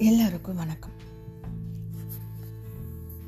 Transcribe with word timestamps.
எல்லாருக்கும் 0.00 0.56
வணக்கம். 0.56 0.90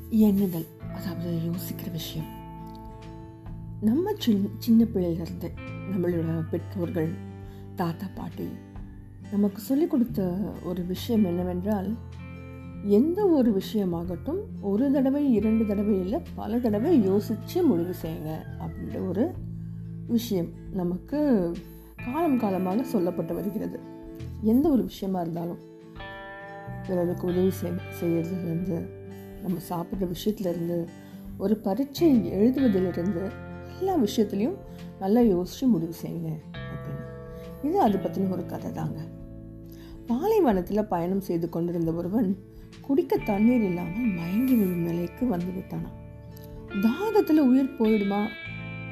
எண்ணுதல் 0.09 0.65
அதாவது 0.95 1.37
யோசிக்கிற 1.37 1.91
விஷயம். 1.91 2.25
நம்ம 3.81 4.11
சின்ன 4.17 4.47
சின்ன 4.57 4.83
பிள்ளையிலிருந்து 4.83 5.49
நம்மளோட 5.91 6.49
பெற்றோர்கள் 6.51 7.13
தாத்தா 7.75 8.07
பாட்டி 8.15 8.47
நமக்கு 9.31 9.61
சொல்லிக் 9.61 9.89
கொடுத்த 9.89 10.35
ஒரு 10.63 10.83
விஷயம் 10.83 11.25
என்னவென்றால் 11.25 11.97
எந்த 12.83 13.27
ஒரு 13.27 13.61
விஷயமாகட்டும் 13.61 14.39
ஒரு 14.61 14.91
தடவை 14.91 15.33
இரண்டு 15.33 15.65
தடவை 15.65 15.99
இல்லை 15.99 16.21
பல 16.35 16.59
தடவை 16.59 17.03
யோசித்து 17.03 17.63
முடிவு 17.63 17.95
செய்யுங்க 18.01 18.37
அப்படின்ற 18.59 19.07
ஒரு 19.07 19.31
விஷயம் 20.07 20.47
நமக்கு 20.71 21.51
காலம் 22.05 22.39
காலமாக 22.39 22.81
சொல்லப்பட்டு 22.81 23.33
வருகிறது. 23.33 23.79
எந்த 24.41 24.69
ஒரு 24.69 24.83
விஷயமா 24.83 25.21
இருந்தாலும். 25.21 25.69
பிறருக்கு 26.87 27.27
உதவி 27.27 27.49
செய் 27.49 27.71
செய்யறதுலேருந்து 28.01 28.89
நம்ம 29.41 29.59
சாப்பிட்ற 29.69 30.15
விஷயத்துலேருந்து 30.15 30.87
ஒரு 31.37 31.57
பரீட்சை 31.57 32.33
எழுதுவதிலிருந்து 32.33 33.31
எல்லா 33.79 33.97
விஷயத்துலையும் 33.97 34.57
நல்லா 34.99 35.19
யோசித்து 35.19 35.67
முடிவு 35.67 35.93
செய்யுங்க 36.03 36.29
அப்படின்னு. 36.61 37.05
இது 37.65 37.81
அது 37.81 37.97
பற்றின 37.97 38.29
ஒரு 38.29 38.45
கதை 38.45 38.71
தாங்க. 38.71 38.99
பாலைவனத்தில் 40.07 40.85
பயணம் 40.85 41.21
செய்து 41.21 41.49
கொண்டிருந்த 41.49 41.91
ஒருவன் 41.91 42.37
குடிக்க 42.81 43.17
தண்ணீர் 43.17 43.61
இல்லாமல் 43.61 44.09
மயங்கி 44.09 44.53
விழும் 44.53 44.83
நிலைக்கு 44.83 45.27
வந்து 45.27 45.45
விட்டானான் 45.45 45.99
தாகத்தில் 46.81 47.47
உயிர் 47.49 47.75
போயிடுமா 47.79 48.27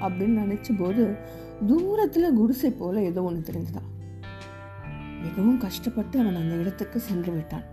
அப்படின்னு 0.01 0.41
நினைச்ச 0.43 0.77
போது 0.77 1.15
தூரத்தில் 1.67 2.33
குடிசை 2.33 2.71
போல 2.71 3.01
ஏதோ 3.01 3.21
ஒன்று 3.21 3.51
தெரிஞ்சுதான். 3.51 3.89
மிகவும் 5.23 5.57
கஷ்டப்பட்டு 5.57 6.19
அவன் 6.19 6.35
அந்த 6.35 6.55
இடத்துக்கு 6.55 6.99
சென்று 6.99 7.31
விட்டான். 7.31 7.63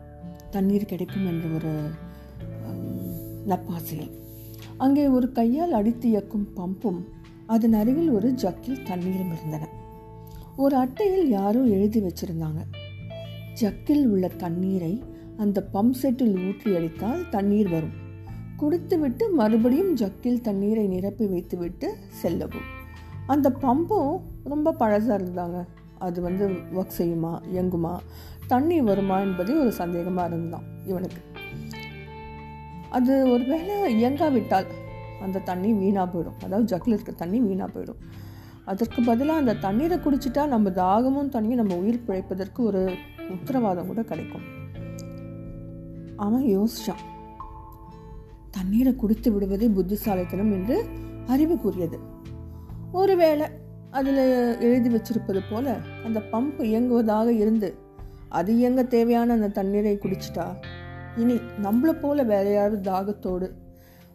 தண்ணீர் 0.50 0.84
கிடைக்கும் 0.84 1.26
என்ற 1.26 1.48
ஒரு 1.48 1.72
நப்பாசையில். 3.46 4.12
அங்கே 4.76 5.08
ஒரு 5.08 5.32
கையால் 5.32 5.72
அடித்து 5.72 6.08
இயக்கும் 6.08 6.48
பம்பும் 6.56 7.00
அதன் 7.46 7.72
அருகில் 7.72 8.10
ஒரு 8.10 8.32
ஜக்கில் 8.32 8.82
தண்ணீரும் 8.82 9.32
இருந்தன. 9.32 9.68
ஒரு 10.56 10.76
அட்டையில் 10.76 11.28
யாரோ 11.28 11.60
எழுதி 11.60 12.00
வச்சிருந்தாங்க. 12.00 12.60
ஜக்கில் 13.60 14.06
உள்ள 14.06 14.28
தண்ணீரை 14.28 15.02
அந்த 15.36 15.68
பம்ப் 15.74 15.94
செட்டில் 16.02 16.46
ஊற்றி 16.46 16.76
அடித்தால் 16.76 17.28
தண்ணீர் 17.28 17.68
வரும். 17.68 18.04
குடித்துவிட்டு 18.56 19.30
மறுபடியும் 19.30 19.94
ஜக்கில் 19.96 20.40
தண்ணீரை 20.40 20.86
நிரப்பி 20.86 21.26
வைத்துவிட்டு 21.26 21.96
செல்லவும். 22.08 22.68
அந்த 23.26 23.50
பம்பும் 23.50 24.20
ரொம்ப 24.44 24.72
பழசாக 24.72 25.24
இருந்தாங்க. 25.24 25.66
அது 25.98 26.22
வந்து 26.22 26.48
ஒர்க் 26.48 26.98
செய்யுமா 26.98 27.40
இயங்குமா? 27.54 27.96
தண்ணி 28.46 28.80
வருமா 28.80 29.18
என்பதே 29.18 29.54
ஒரு 29.54 29.72
சந்தேகமாக 29.72 30.26
இருந்தான் 30.26 30.62
இவனுக்கு. 30.86 31.22
அது 32.90 33.30
ஒரு 33.30 33.44
வேளை 33.44 34.04
இயங்காவிட்டால் 34.04 34.66
அந்த 35.22 35.38
தண்ணி 35.38 35.72
வீணாக 35.72 36.18
போயிடும். 36.18 36.44
அதாவது 36.44 36.76
ஜக்கில் 36.76 36.92
இருக்க 36.92 37.12
தண்ணி 37.12 37.40
வீணாக 37.40 37.80
போயிடும். 37.80 38.00
அதற்கு 38.64 39.02
பதிலாக 39.02 39.38
அந்த 39.38 39.54
தண்ணீரை 39.54 39.98
குடிச்சிட்டா 39.98 40.46
நம்ம 40.46 40.70
தாகமும் 40.70 41.30
தண்ணியும் 41.30 41.54
நம்ம 41.54 41.76
உயிர் 41.76 42.04
பிழைப்பதற்கு 42.06 42.58
ஒரு 42.58 42.94
உத்தரவாதம் 43.30 43.86
கூட 43.86 44.02
கிடைக்கும். 44.02 44.42
அவன் 46.16 46.42
யோசிச்சான். 46.42 47.04
தண்ணீரை 48.50 48.94
குடித்து 48.94 49.32
விடுவதே 49.32 49.68
புத்திசாலித்தனம் 49.68 50.52
என்று 50.52 50.86
அறிவு 51.26 51.58
கூறியது. 51.58 51.98
ஒருவேளை 52.92 53.46
அதில் 53.96 54.60
எழுதி 54.60 54.88
வச்சிருப்பது 54.94 55.40
போல 55.50 55.76
அந்த 56.04 56.20
பம்ப் 56.32 56.58
இயங்குவதாக 56.58 57.28
இருந்து 57.28 57.78
அது 58.28 58.56
இயங்க 58.56 58.82
தேவையான 58.82 59.32
அந்த 59.32 59.48
தண்ணீரை 59.48 59.98
குடிச்சிட்டா. 60.02 60.54
இனி 61.16 61.40
நம்மளை 61.62 62.00
போல 62.00 62.22
வேற 62.22 62.50
யாரும் 62.50 62.82
தாகத்தோடு 62.82 63.50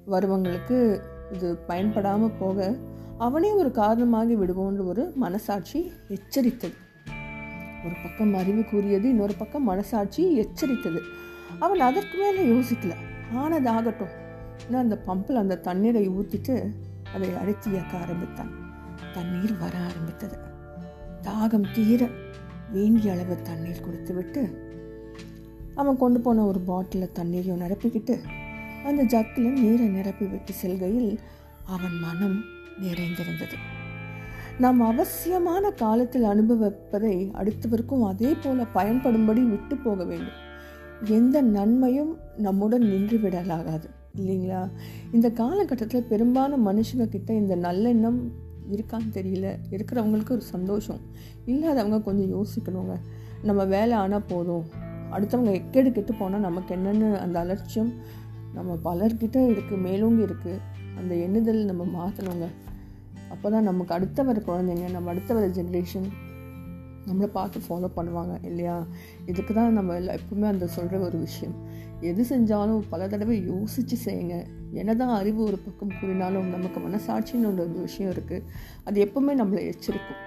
வருவங்களுக்கு 0.06 1.02
இது 1.32 1.58
பயன்படாமல் 1.58 2.32
போக 2.40 2.76
அவனே 3.18 3.52
ஒரு 3.52 3.72
காரணமாகி 3.72 4.36
விடுவோன்ற 4.36 4.86
ஒரு 4.86 5.12
மனசாட்சி 5.16 5.92
எச்சரித்தது. 6.08 6.74
ஒரு 7.86 7.96
பக்கம் 8.04 8.34
அறிவு 8.34 8.64
கூறியது 8.64 9.10
இன்னொரு 9.10 9.34
பக்கம் 9.34 9.64
மனசாட்சி 9.64 10.40
எச்சரித்தது. 10.40 11.00
அவன் 11.60 11.80
அதற்கு 11.80 12.18
மேலே 12.18 12.46
யோசிக்கல. 12.46 12.96
ஆனதாகட்டும். 13.36 14.16
ஏன்னா 14.70 14.76
அந்த 14.76 14.98
பம்பில் 15.08 15.36
அந்த 15.36 15.58
தண்ணீரை 15.58 16.10
ஊற்றிட்டு 16.10 16.72
அதை 17.14 17.30
அழைத்து 17.36 17.72
இயக்க 17.72 17.98
ஆரம்பித்தான். 17.98 18.61
தண்ணீர் 19.14 19.58
வர 19.58 19.78
ஆரம்பித்தது. 19.78 20.38
தாகம் 21.22 21.74
தீர 21.74 22.08
வேண்டிய 22.72 23.12
அளவு 23.12 23.42
தண்ணீர் 23.42 23.86
கொடுத்து 23.86 24.14
விட்டு 24.14 24.70
அவன் 25.76 25.98
கொண்டு 25.98 26.20
போன 26.20 26.46
ஒரு 26.46 26.60
பாட்டிலில் 26.60 27.12
தண்ணீரையும் 27.12 27.62
நிரப்பிக்கிட்டு 27.62 28.16
அந்த 28.86 29.04
ஜக்கில் 29.04 29.52
நீரை 29.52 29.88
நிரப்பி 29.88 30.26
விட்டு 30.26 30.54
செல்கையில் 30.54 31.20
அவன் 31.66 31.98
மனம் 32.00 32.44
நிறைந்திருந்தது. 32.80 33.58
நாம் 34.60 34.82
அவசியமான 34.82 35.72
காலத்தில் 35.72 36.24
அனுபவிப்பதை 36.24 37.32
அடுத்தவருக்கும் 37.34 38.06
அதே 38.06 38.36
போல 38.44 38.66
பயன்படும்படி 38.66 39.42
விட்டு 39.42 39.78
போக 39.78 40.04
வேண்டும். 40.04 40.40
எந்த 41.04 41.42
நன்மையும் 41.42 42.18
நம்முடன் 42.38 42.82
நின்று 42.82 43.18
விடலாகாது 43.18 43.90
இல்லைங்களா? 44.18 44.72
இந்த 45.12 45.30
காலகட்டத்தில் 45.30 46.04
பெரும்பாலான 46.04 46.72
மனுஷங்க 46.72 47.08
கிட்ட 47.08 47.34
இந்த 47.34 47.56
நல்லெண்ணம் 47.56 48.20
இருக்கான்னு 48.76 49.10
தெரியல. 49.14 49.48
இருக்கிறவங்களுக்கு 49.70 50.30
ஒரு 50.30 50.42
சந்தோஷம். 50.42 51.02
இல்லாதவங்க 51.46 52.00
கொஞ்சம் 52.02 52.32
யோசிக்கணுங்க. 52.36 52.96
நம்ம 53.44 53.66
வேலை 53.66 53.94
ஆனால் 53.98 54.28
போதும். 54.28 54.66
அடுத்தவங்க 55.12 55.52
எக்கேடு 55.52 55.90
கெட்டு 55.92 56.14
போனால் 56.14 56.40
நமக்கு 56.40 56.76
என்னென்னு 56.76 57.08
அந்த 57.18 57.40
அலட்சியம் 57.40 57.94
நம்ம 58.54 58.78
பலர்கிட்ட 58.84 59.38
இருக்குது 59.54 59.82
மேலோங்கி 59.82 60.24
இருக்குது 60.24 60.60
அந்த 61.00 61.16
எண்ணுதல் 61.16 61.66
நம்ம 61.66 61.84
மாற்றணுங்க 61.98 62.48
அப்போ 63.30 63.50
தான் 63.50 63.64
நமக்கு 63.64 63.94
அடுத்த 63.94 64.24
வர 64.24 64.40
குழந்தைங்க 64.40 64.92
நம்ம 64.92 65.10
அடுத்த 65.10 65.34
வர 65.34 65.48
ஜென்ரேஷன் 65.48 66.08
நம்மளை 67.08 67.28
பார்த்து 67.38 67.60
ஃபாலோ 67.68 67.88
பண்ணுவாங்க 67.98 68.34
இல்லையா? 68.50 68.76
இதுக்கு 69.32 69.54
தான் 69.60 69.78
நம்ம 69.78 69.98
எப்பவுமே 70.18 70.48
அந்த 70.54 70.66
சொல்கிற 70.76 71.00
ஒரு 71.08 71.18
விஷயம். 71.28 71.56
எது 72.10 72.22
செஞ்சாலும் 72.32 72.84
பல 72.92 73.08
தடவை 73.14 73.36
யோசித்து 73.52 73.96
செய்யுங்க. 74.06 74.36
என்னதான் 74.82 75.14
அறிவு 75.20 75.42
ஒரு 75.50 75.58
பக்கம் 75.66 75.96
கூறினாலும் 76.00 76.52
நமக்கு 76.56 76.80
மனசாட்சின்னு 76.88 77.50
ஒரு 77.52 77.66
விஷயம் 77.88 78.12
இருக்குது 78.16 78.46
அது 78.88 78.98
எப்பவுமே 79.06 79.34
நம்மளை 79.42 79.64
எச்சரிக்கும். 79.72 80.22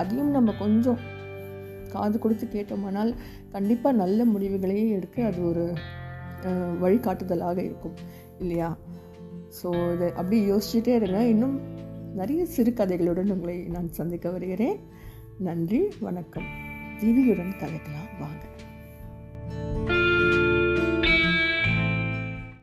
அதையும் 0.00 0.34
நம்ம 0.36 0.54
கொஞ்சம் 0.62 1.00
காது 1.94 2.16
கொடுத்து 2.22 2.46
கேட்டோமானால் 2.54 3.10
கண்டிப்பாக 3.54 4.00
நல்ல 4.02 4.24
முடிவுகளையே 4.32 4.86
எடுக்க 4.98 5.26
அது 5.30 5.40
ஒரு 5.50 5.64
வழிகாட்டுதலாக 6.82 7.58
இருக்கும் 7.68 7.96
இல்லையா? 8.42 8.68
ஸோ 9.58 9.68
இதை 9.94 10.08
அப்படி 10.20 10.36
யோசிச்சுட்டே 10.50 10.94
இருங்க. 11.00 11.20
இன்னும் 11.32 11.56
நிறைய 12.20 12.42
சிறுகதைகளுடன் 12.56 13.32
உங்களை 13.34 13.56
நான் 13.74 13.88
சந்திக்க 13.98 14.30
வருகிறேன். 14.36 14.78
நன்றி 15.38 15.80
வணக்கம். 16.00 16.46
இனியுடன் 17.00 17.52
கலைக்கலாம் 17.58 18.10
வாங்க. 18.20 18.44